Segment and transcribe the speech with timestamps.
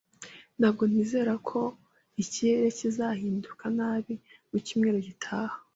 [0.59, 1.59] Ntabwo nizera ko
[2.23, 4.13] ikirere kizahinduka nabi
[4.49, 5.55] mu cyumweru gitaha.